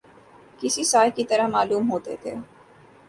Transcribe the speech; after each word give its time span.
کسی 0.61 0.83
سائے 0.83 1.09
کی 1.15 1.23
طرح 1.23 1.47
معلوم 1.47 1.91
ہوتے 1.91 2.15
تھے 2.21 2.33